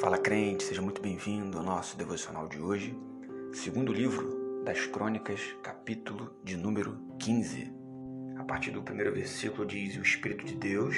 Fala 0.00 0.16
crente, 0.16 0.64
seja 0.64 0.80
muito 0.80 1.02
bem-vindo 1.02 1.58
ao 1.58 1.62
nosso 1.62 1.94
devocional 1.94 2.48
de 2.48 2.58
hoje, 2.58 2.98
segundo 3.52 3.92
livro 3.92 4.62
das 4.64 4.86
Crônicas, 4.86 5.54
capítulo 5.62 6.34
de 6.42 6.56
número 6.56 6.98
15. 7.18 7.70
A 8.38 8.44
partir 8.44 8.70
do 8.70 8.82
primeiro 8.82 9.12
versículo 9.12 9.66
diz: 9.66 9.98
O 9.98 10.00
Espírito 10.00 10.46
de 10.46 10.54
Deus 10.54 10.96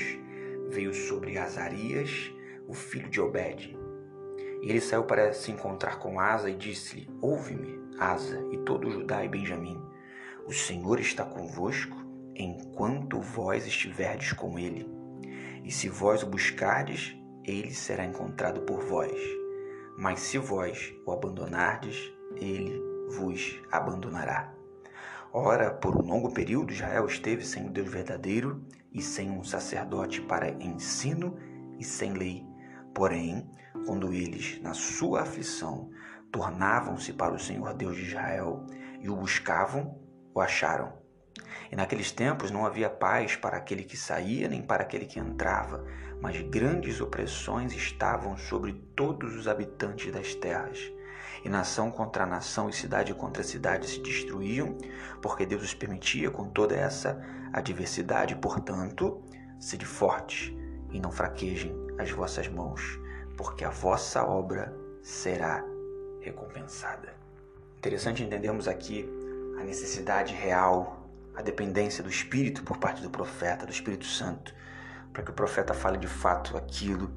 veio 0.70 0.94
sobre 0.94 1.36
Azarias, 1.36 2.30
o 2.68 2.74
filho 2.74 3.10
de 3.10 3.20
Obed. 3.20 3.76
E 4.62 4.70
ele 4.70 4.80
saiu 4.80 5.02
para 5.02 5.32
se 5.32 5.50
encontrar 5.50 5.98
com 5.98 6.20
Asa 6.20 6.48
e 6.48 6.54
disse-lhe: 6.54 7.10
Ouve-me, 7.20 7.80
Asa, 7.98 8.40
e 8.52 8.58
todo 8.58 8.88
Judá 8.88 9.24
e 9.24 9.28
Benjamim. 9.28 9.82
O 10.46 10.52
Senhor 10.52 11.00
está 11.00 11.24
convosco 11.24 11.96
enquanto 12.36 13.20
vós 13.20 13.66
estiverdes 13.66 14.32
com 14.32 14.56
ele. 14.60 14.88
E 15.64 15.72
se 15.72 15.88
vós 15.88 16.22
o 16.22 16.26
buscardes, 16.26 17.20
ele 17.44 17.72
será 17.74 18.04
encontrado 18.04 18.62
por 18.62 18.80
vós. 18.80 19.20
Mas 19.96 20.20
se 20.20 20.38
vós 20.38 20.94
o 21.06 21.12
abandonardes, 21.12 22.12
ele 22.36 22.80
vos 23.10 23.60
abandonará. 23.70 24.52
Ora, 25.32 25.70
por 25.72 25.96
um 25.96 26.06
longo 26.06 26.32
período, 26.32 26.72
Israel 26.72 27.06
esteve 27.06 27.44
sem 27.44 27.66
o 27.66 27.70
Deus 27.70 27.90
verdadeiro 27.90 28.62
e 28.92 29.00
sem 29.00 29.30
um 29.30 29.42
sacerdote 29.42 30.20
para 30.20 30.50
ensino 30.62 31.36
e 31.78 31.84
sem 31.84 32.12
lei. 32.12 32.46
Porém, 32.94 33.50
quando 33.86 34.12
eles, 34.12 34.60
na 34.60 34.74
sua 34.74 35.22
aflição, 35.22 35.90
tornavam-se 36.30 37.12
para 37.12 37.34
o 37.34 37.38
Senhor 37.38 37.72
Deus 37.74 37.96
de 37.96 38.04
Israel 38.04 38.66
e 39.00 39.08
o 39.08 39.16
buscavam, 39.16 39.98
o 40.34 40.40
acharam. 40.40 41.01
E 41.72 41.76
naqueles 41.76 42.12
tempos 42.12 42.50
não 42.50 42.66
havia 42.66 42.90
paz 42.90 43.34
para 43.34 43.56
aquele 43.56 43.82
que 43.82 43.96
saía 43.96 44.46
nem 44.46 44.60
para 44.60 44.82
aquele 44.82 45.06
que 45.06 45.18
entrava, 45.18 45.82
mas 46.20 46.38
grandes 46.42 47.00
opressões 47.00 47.72
estavam 47.72 48.36
sobre 48.36 48.74
todos 48.94 49.34
os 49.34 49.48
habitantes 49.48 50.12
das 50.12 50.34
terras. 50.34 50.92
E 51.42 51.48
nação 51.48 51.90
contra 51.90 52.26
nação 52.26 52.68
e 52.68 52.74
cidade 52.74 53.14
contra 53.14 53.42
cidade 53.42 53.88
se 53.88 54.00
destruíam, 54.00 54.76
porque 55.22 55.46
Deus 55.46 55.62
os 55.62 55.72
permitia 55.72 56.30
com 56.30 56.44
toda 56.50 56.76
essa 56.76 57.18
adversidade. 57.54 58.36
Portanto, 58.36 59.22
sede 59.58 59.86
fortes 59.86 60.54
e 60.90 61.00
não 61.00 61.10
fraquejem 61.10 61.74
as 61.98 62.10
vossas 62.10 62.48
mãos, 62.48 63.00
porque 63.34 63.64
a 63.64 63.70
vossa 63.70 64.22
obra 64.22 64.76
será 65.02 65.64
recompensada. 66.20 67.14
Interessante 67.78 68.22
entendermos 68.22 68.68
aqui 68.68 69.08
a 69.58 69.64
necessidade 69.64 70.34
real 70.34 71.01
a 71.34 71.42
dependência 71.42 72.02
do 72.02 72.10
Espírito 72.10 72.62
por 72.62 72.76
parte 72.78 73.02
do 73.02 73.10
profeta, 73.10 73.66
do 73.66 73.72
Espírito 73.72 74.04
Santo, 74.04 74.54
para 75.12 75.22
que 75.22 75.30
o 75.30 75.34
profeta 75.34 75.74
fale 75.74 75.98
de 75.98 76.08
fato 76.08 76.56
aquilo 76.56 77.10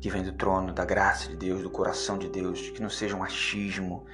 que 0.00 0.10
vem 0.10 0.22
do 0.22 0.32
trono, 0.32 0.72
da 0.72 0.84
graça 0.84 1.28
de 1.28 1.36
Deus, 1.36 1.62
do 1.62 1.70
coração 1.70 2.18
de 2.18 2.28
Deus, 2.28 2.70
que 2.70 2.82
não 2.82 2.90
seja 2.90 3.16
um 3.16 3.22
achismo, 3.22 4.04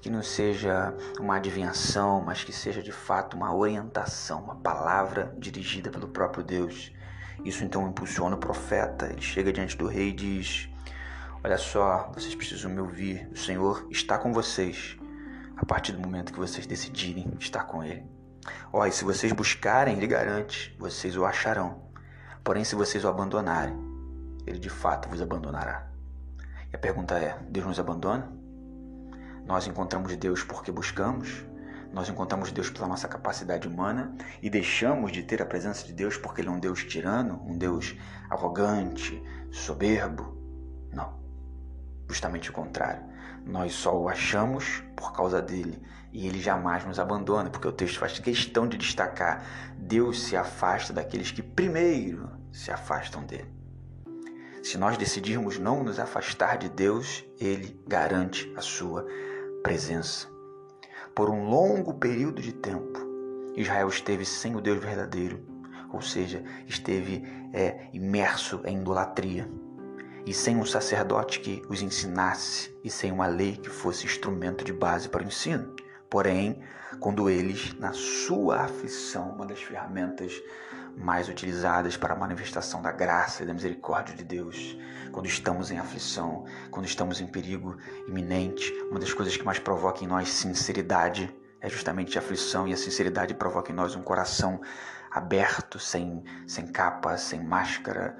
que 0.00 0.08
não 0.08 0.22
seja 0.22 0.94
uma 1.18 1.36
adivinhação, 1.36 2.22
mas 2.24 2.44
que 2.44 2.52
seja 2.52 2.82
de 2.82 2.92
fato 2.92 3.36
uma 3.36 3.54
orientação, 3.54 4.42
uma 4.42 4.56
palavra 4.56 5.34
dirigida 5.38 5.90
pelo 5.90 6.08
próprio 6.08 6.42
Deus. 6.42 6.92
Isso 7.44 7.64
então 7.64 7.88
impulsiona 7.88 8.36
o 8.36 8.38
profeta, 8.38 9.06
ele 9.06 9.20
chega 9.20 9.52
diante 9.52 9.76
do 9.76 9.86
rei 9.86 10.08
e 10.08 10.12
diz: 10.12 10.68
Olha 11.42 11.58
só, 11.58 12.10
vocês 12.14 12.34
precisam 12.34 12.70
me 12.70 12.80
ouvir, 12.80 13.28
o 13.32 13.36
Senhor 13.36 13.86
está 13.90 14.18
com 14.18 14.32
vocês 14.32 14.96
a 15.56 15.66
partir 15.66 15.92
do 15.92 16.00
momento 16.00 16.32
que 16.32 16.38
vocês 16.38 16.66
decidirem 16.66 17.32
estar 17.38 17.64
com 17.64 17.82
Ele. 17.84 18.17
Ó, 18.72 18.86
e 18.86 18.92
se 18.92 19.04
vocês 19.04 19.32
buscarem, 19.32 19.96
ele 19.96 20.06
garante, 20.06 20.76
vocês 20.78 21.16
o 21.16 21.24
acharão. 21.24 21.82
Porém, 22.44 22.64
se 22.64 22.74
vocês 22.74 23.04
o 23.04 23.08
abandonarem, 23.08 23.76
ele 24.46 24.58
de 24.58 24.70
fato 24.70 25.08
vos 25.08 25.20
abandonará. 25.20 25.86
E 26.72 26.76
a 26.76 26.78
pergunta 26.78 27.18
é: 27.18 27.38
Deus 27.48 27.66
nos 27.66 27.80
abandona? 27.80 28.30
Nós 29.44 29.66
encontramos 29.66 30.14
Deus 30.16 30.42
porque 30.42 30.70
buscamos? 30.70 31.44
Nós 31.92 32.08
encontramos 32.08 32.52
Deus 32.52 32.68
pela 32.68 32.86
nossa 32.86 33.08
capacidade 33.08 33.66
humana 33.66 34.14
e 34.42 34.50
deixamos 34.50 35.10
de 35.10 35.22
ter 35.22 35.40
a 35.40 35.46
presença 35.46 35.86
de 35.86 35.92
Deus 35.92 36.18
porque 36.18 36.42
Ele 36.42 36.48
é 36.48 36.52
um 36.52 36.60
Deus 36.60 36.84
tirano, 36.84 37.42
um 37.46 37.56
Deus 37.56 37.96
arrogante, 38.28 39.22
soberbo? 39.50 40.36
Não. 40.92 41.27
Justamente 42.08 42.50
o 42.50 42.52
contrário. 42.52 43.02
Nós 43.44 43.72
só 43.72 43.96
o 43.96 44.08
achamos 44.08 44.82
por 44.96 45.12
causa 45.12 45.40
dele 45.40 45.80
e 46.12 46.26
ele 46.26 46.40
jamais 46.40 46.84
nos 46.84 46.98
abandona, 46.98 47.50
porque 47.50 47.68
o 47.68 47.72
texto 47.72 47.98
faz 47.98 48.18
questão 48.18 48.66
de 48.66 48.76
destacar: 48.76 49.44
Deus 49.76 50.22
se 50.22 50.36
afasta 50.36 50.92
daqueles 50.92 51.30
que 51.30 51.42
primeiro 51.42 52.30
se 52.50 52.70
afastam 52.70 53.24
dele. 53.24 53.52
Se 54.62 54.76
nós 54.76 54.96
decidirmos 54.96 55.58
não 55.58 55.84
nos 55.84 55.98
afastar 55.98 56.58
de 56.58 56.68
Deus, 56.68 57.24
ele 57.38 57.80
garante 57.86 58.52
a 58.56 58.60
sua 58.60 59.06
presença. 59.62 60.26
Por 61.14 61.30
um 61.30 61.48
longo 61.48 61.94
período 61.94 62.42
de 62.42 62.52
tempo, 62.52 62.98
Israel 63.56 63.88
esteve 63.88 64.24
sem 64.24 64.56
o 64.56 64.60
Deus 64.60 64.78
verdadeiro, 64.78 65.40
ou 65.92 66.00
seja, 66.00 66.42
esteve 66.66 67.22
é, 67.52 67.88
imerso 67.92 68.60
em 68.64 68.78
idolatria 68.78 69.48
e 70.26 70.34
sem 70.34 70.56
um 70.56 70.64
sacerdote 70.64 71.40
que 71.40 71.62
os 71.68 71.82
ensinasse 71.82 72.76
e 72.82 72.90
sem 72.90 73.10
uma 73.12 73.26
lei 73.26 73.56
que 73.56 73.70
fosse 73.70 74.06
instrumento 74.06 74.64
de 74.64 74.72
base 74.72 75.08
para 75.08 75.22
o 75.22 75.26
ensino. 75.26 75.74
Porém, 76.10 76.62
quando 77.00 77.28
eles, 77.28 77.74
na 77.74 77.92
sua 77.92 78.62
aflição, 78.62 79.30
uma 79.30 79.46
das 79.46 79.62
ferramentas 79.62 80.42
mais 80.96 81.28
utilizadas 81.28 81.96
para 81.96 82.14
a 82.14 82.18
manifestação 82.18 82.82
da 82.82 82.90
graça 82.90 83.42
e 83.42 83.46
da 83.46 83.54
misericórdia 83.54 84.14
de 84.14 84.24
Deus, 84.24 84.76
quando 85.12 85.26
estamos 85.26 85.70
em 85.70 85.78
aflição, 85.78 86.44
quando 86.70 86.86
estamos 86.86 87.20
em 87.20 87.26
perigo 87.26 87.76
iminente, 88.06 88.72
uma 88.90 88.98
das 88.98 89.12
coisas 89.12 89.36
que 89.36 89.44
mais 89.44 89.58
provoca 89.58 90.02
em 90.02 90.06
nós 90.06 90.28
sinceridade 90.28 91.34
é 91.60 91.68
justamente 91.68 92.18
a 92.18 92.20
aflição 92.20 92.66
e 92.66 92.72
a 92.72 92.76
sinceridade 92.76 93.34
provoca 93.34 93.72
em 93.72 93.74
nós 93.74 93.94
um 93.94 94.02
coração 94.02 94.60
aberto, 95.10 95.78
sem, 95.78 96.22
sem 96.46 96.66
capa, 96.66 97.16
sem 97.16 97.42
máscara, 97.42 98.16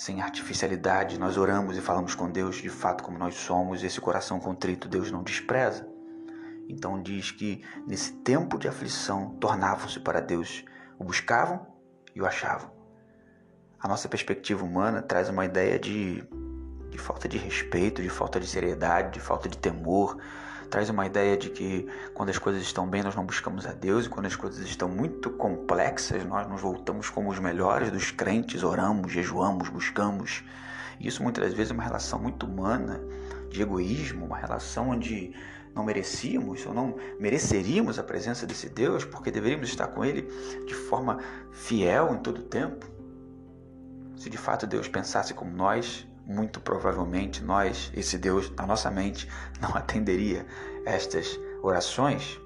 sem 0.00 0.22
artificialidade. 0.22 1.20
Nós 1.20 1.36
oramos 1.36 1.76
e 1.76 1.80
falamos 1.82 2.14
com 2.14 2.30
Deus 2.30 2.56
de 2.56 2.70
fato 2.70 3.04
como 3.04 3.18
nós 3.18 3.34
somos, 3.34 3.84
esse 3.84 4.00
coração 4.00 4.40
contrito 4.40 4.88
Deus 4.88 5.10
não 5.10 5.22
despreza. 5.22 5.86
Então 6.66 7.02
diz 7.02 7.30
que 7.30 7.62
nesse 7.86 8.14
tempo 8.14 8.58
de 8.58 8.66
aflição 8.66 9.36
tornavam-se 9.38 10.00
para 10.00 10.22
Deus, 10.22 10.64
o 10.98 11.04
buscavam 11.04 11.66
e 12.14 12.22
o 12.22 12.24
achavam. 12.24 12.72
A 13.78 13.86
nossa 13.86 14.08
perspectiva 14.08 14.64
humana 14.64 15.02
traz 15.02 15.28
uma 15.28 15.44
ideia 15.44 15.78
de, 15.78 16.24
de 16.88 16.96
falta 16.96 17.28
de 17.28 17.36
respeito, 17.36 18.00
de 18.00 18.08
falta 18.08 18.40
de 18.40 18.46
seriedade, 18.46 19.12
de 19.12 19.20
falta 19.20 19.50
de 19.50 19.58
temor, 19.58 20.16
traz 20.70 20.88
uma 20.88 21.04
ideia 21.04 21.36
de 21.36 21.50
que 21.50 21.86
quando 22.14 22.30
as 22.30 22.38
coisas 22.38 22.62
estão 22.62 22.86
bem 22.86 23.02
nós 23.02 23.16
não 23.16 23.26
buscamos 23.26 23.66
a 23.66 23.72
Deus 23.72 24.06
e 24.06 24.08
quando 24.08 24.26
as 24.26 24.36
coisas 24.36 24.64
estão 24.64 24.88
muito 24.88 25.28
complexas 25.30 26.24
nós 26.24 26.48
nos 26.48 26.60
voltamos 26.60 27.10
como 27.10 27.28
os 27.28 27.38
melhores 27.38 27.90
dos 27.90 28.10
crentes, 28.10 28.62
oramos, 28.62 29.12
jejuamos, 29.12 29.68
buscamos. 29.68 30.44
E 31.00 31.08
isso 31.08 31.22
muitas 31.22 31.44
das 31.44 31.54
vezes 31.54 31.72
é 31.72 31.74
uma 31.74 31.82
relação 31.82 32.18
muito 32.18 32.46
humana, 32.46 33.00
de 33.48 33.60
egoísmo, 33.60 34.24
uma 34.24 34.38
relação 34.38 34.90
onde 34.90 35.34
não 35.74 35.84
merecíamos 35.84 36.64
ou 36.66 36.72
não 36.72 36.96
mereceríamos 37.18 37.98
a 37.98 38.02
presença 38.02 38.46
desse 38.46 38.68
Deus 38.68 39.04
porque 39.04 39.30
deveríamos 39.30 39.68
estar 39.68 39.88
com 39.88 40.04
Ele 40.04 40.22
de 40.66 40.74
forma 40.74 41.18
fiel 41.52 42.14
em 42.14 42.18
todo 42.18 42.38
o 42.38 42.42
tempo? 42.42 42.86
Se 44.16 44.30
de 44.30 44.38
fato 44.38 44.66
Deus 44.66 44.86
pensasse 44.86 45.34
como 45.34 45.50
nós, 45.50 46.06
muito 46.30 46.60
provavelmente 46.60 47.42
nós, 47.42 47.90
esse 47.94 48.16
Deus, 48.16 48.50
na 48.56 48.66
nossa 48.66 48.90
mente, 48.90 49.28
não 49.60 49.74
atenderia 49.74 50.46
estas 50.86 51.38
orações 51.62 52.40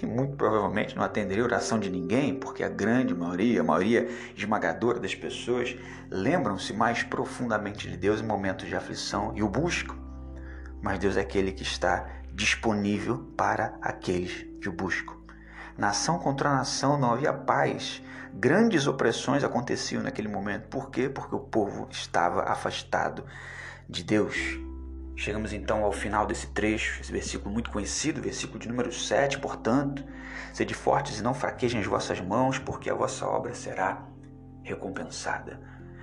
e 0.00 0.06
muito 0.06 0.36
provavelmente 0.36 0.94
não 0.94 1.02
atenderia 1.02 1.42
a 1.42 1.46
oração 1.46 1.78
de 1.78 1.90
ninguém, 1.90 2.38
porque 2.38 2.62
a 2.62 2.68
grande 2.68 3.14
maioria, 3.14 3.60
a 3.60 3.64
maioria 3.64 4.08
esmagadora 4.36 5.00
das 5.00 5.14
pessoas 5.14 5.76
lembram-se 6.10 6.72
mais 6.72 7.02
profundamente 7.02 7.88
de 7.88 7.96
Deus 7.96 8.20
em 8.20 8.24
momentos 8.24 8.68
de 8.68 8.76
aflição 8.76 9.32
e 9.34 9.42
o 9.42 9.48
buscam. 9.48 9.96
Mas 10.80 11.00
Deus 11.00 11.16
é 11.16 11.20
aquele 11.20 11.50
que 11.50 11.64
está 11.64 12.08
disponível 12.32 13.18
para 13.36 13.76
aqueles 13.82 14.46
que 14.60 14.68
o 14.68 14.72
buscam. 14.72 15.17
Nação 15.78 16.18
contra 16.18 16.50
nação 16.50 16.98
não 16.98 17.12
havia 17.12 17.32
paz. 17.32 18.02
Grandes 18.34 18.88
opressões 18.88 19.44
aconteciam 19.44 20.02
naquele 20.02 20.26
momento. 20.26 20.66
Por 20.66 20.90
quê? 20.90 21.08
Porque 21.08 21.36
o 21.36 21.38
povo 21.38 21.86
estava 21.88 22.42
afastado 22.42 23.24
de 23.88 24.02
Deus. 24.02 24.58
Chegamos 25.14 25.52
então 25.52 25.84
ao 25.84 25.92
final 25.92 26.26
desse 26.26 26.48
trecho, 26.48 27.00
esse 27.00 27.12
versículo 27.12 27.52
muito 27.52 27.70
conhecido, 27.70 28.20
versículo 28.20 28.58
de 28.58 28.68
número 28.68 28.92
7. 28.92 29.38
Portanto, 29.38 30.04
sede 30.52 30.74
fortes 30.74 31.20
e 31.20 31.22
não 31.22 31.32
fraquejem 31.32 31.80
as 31.80 31.86
vossas 31.86 32.20
mãos, 32.20 32.58
porque 32.58 32.90
a 32.90 32.94
vossa 32.94 33.24
obra 33.24 33.54
será 33.54 34.02
recompensada. 34.64 35.60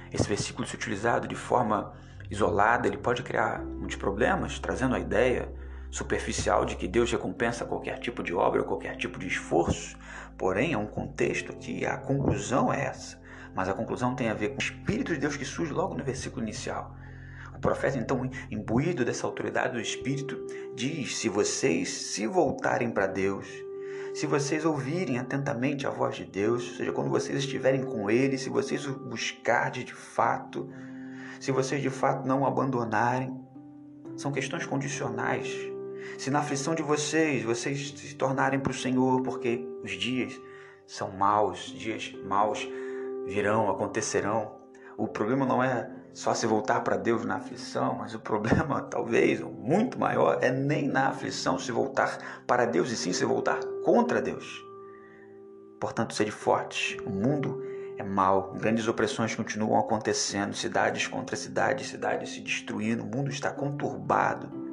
Esse 0.10 0.28
versículo, 0.30 0.66
se 0.66 0.76
utilizado 0.76 1.28
de 1.28 1.36
forma 1.36 1.92
isolada, 2.32 2.88
ele 2.88 2.98
pode 2.98 3.24
criar 3.24 3.60
muitos 3.60 3.98
problemas, 3.98 4.58
trazendo 4.58 4.96
a 4.96 5.00
ideia 5.00 5.54
superficial 5.96 6.66
de 6.66 6.76
que 6.76 6.90
Deus 6.90 7.10
recompensa 7.10 7.64
qualquer 7.64 7.98
tipo 8.00 8.22
de 8.22 8.34
obra 8.34 8.60
ou 8.60 8.68
qualquer 8.68 8.98
tipo 8.98 9.18
de 9.18 9.28
esforço, 9.28 9.98
porém 10.38 10.74
é 10.74 10.78
um 10.78 10.86
contexto 10.86 11.56
que 11.56 11.86
a 11.86 11.96
conclusão 11.96 12.72
é 12.72 12.84
essa. 12.84 13.18
Mas 13.56 13.70
a 13.70 13.74
conclusão 13.74 14.14
tem 14.14 14.28
a 14.28 14.34
ver 14.34 14.50
com 14.50 14.56
o 14.56 14.62
Espírito 14.62 15.14
de 15.14 15.22
Deus 15.22 15.38
que 15.38 15.46
surge 15.46 15.72
logo 15.72 15.96
no 15.96 16.04
versículo 16.04 16.44
inicial. 16.44 16.94
O 17.56 17.60
profeta, 17.60 17.98
então, 17.98 18.30
imbuído 18.52 19.06
dessa 19.06 19.26
autoridade 19.26 19.72
do 19.72 19.80
Espírito, 19.80 20.46
diz: 20.76 21.16
se 21.16 21.30
vocês 21.30 21.88
se 21.88 22.28
voltarem 22.28 22.92
para 22.92 23.08
Deus, 23.08 23.48
se 24.14 24.28
vocês 24.28 24.66
ouvirem 24.66 25.18
atentamente 25.18 25.88
a 25.88 25.90
voz 25.90 26.18
de 26.18 26.26
Deus, 26.26 26.72
ou 26.72 26.76
seja, 26.76 26.92
quando 26.92 27.10
vocês 27.10 27.38
estiverem 27.40 27.86
com 27.86 28.12
Ele, 28.12 28.38
se 28.38 28.50
vocês 28.50 28.86
o 28.86 29.00
buscarem 29.00 29.86
de 29.86 29.94
fato, 29.94 30.70
se 31.40 31.54
vocês 31.54 31.82
de 31.82 31.90
fato 31.90 32.28
não 32.28 32.42
o 32.42 32.46
abandonarem, 32.46 33.34
são 34.18 34.34
questões 34.34 34.66
condicionais. 34.66 35.74
Se 36.18 36.30
na 36.30 36.40
aflição 36.40 36.74
de 36.74 36.82
vocês, 36.82 37.44
vocês 37.44 37.94
se 37.96 38.16
tornarem 38.16 38.60
para 38.60 38.72
o 38.72 38.76
Senhor, 38.76 39.22
porque 39.22 39.68
os 39.84 39.92
dias 39.92 40.40
são 40.88 41.12
maus, 41.12 41.66
dias 41.66 42.14
maus 42.24 42.68
virão, 43.26 43.70
acontecerão. 43.70 44.56
O 44.98 45.08
problema 45.08 45.46
não 45.46 45.64
é 45.64 45.90
só 46.14 46.34
se 46.34 46.48
voltar 46.48 46.82
para 46.82 46.96
Deus 46.96 47.26
na 47.26 47.36
aflição, 47.36 47.96
mas 47.96 48.16
o 48.16 48.20
problema, 48.20 48.82
talvez, 48.90 49.42
muito 49.42 50.00
maior, 50.00 50.40
é 50.42 50.52
nem 50.52 50.88
na 50.88 51.10
aflição 51.10 51.60
se 51.60 51.72
voltar 51.72 52.44
para 52.48 52.66
Deus 52.66 52.90
e 52.92 52.96
sim 52.96 53.12
se 53.12 53.26
voltar 53.26 53.60
contra 53.84 54.22
Deus. 54.22 54.64
Portanto, 55.80 56.16
sede 56.16 56.32
fortes. 56.32 56.98
O 57.06 57.10
mundo 57.10 57.62
é 57.98 58.04
mau, 58.04 58.54
grandes 58.54 58.88
opressões 58.88 59.36
continuam 59.36 59.80
acontecendo, 59.80 60.54
cidades 60.54 61.08
contra 61.08 61.36
cidades, 61.36 61.90
cidades 61.90 62.32
se 62.32 62.42
destruindo, 62.42 63.04
o 63.04 63.06
mundo 63.06 63.30
está 63.30 63.52
conturbado. 63.52 64.65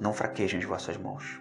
Não 0.00 0.12
fraquejem 0.12 0.60
as 0.60 0.66
vossas 0.66 0.96
mãos, 0.96 1.40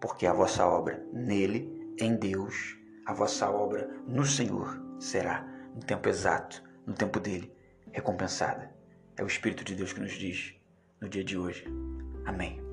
porque 0.00 0.26
a 0.26 0.32
vossa 0.32 0.66
obra 0.66 1.04
nele, 1.12 1.94
em 1.98 2.16
Deus, 2.16 2.76
a 3.04 3.12
vossa 3.12 3.50
obra 3.50 3.88
no 4.06 4.24
Senhor 4.24 4.80
será 4.98 5.46
no 5.74 5.80
tempo 5.80 6.08
exato, 6.08 6.62
no 6.86 6.94
tempo 6.94 7.20
dele 7.20 7.54
recompensada. 7.92 8.74
É 9.16 9.22
o 9.22 9.26
Espírito 9.26 9.64
de 9.64 9.74
Deus 9.74 9.92
que 9.92 10.00
nos 10.00 10.12
diz 10.12 10.54
no 11.00 11.08
dia 11.08 11.24
de 11.24 11.38
hoje. 11.38 11.66
Amém. 12.26 12.65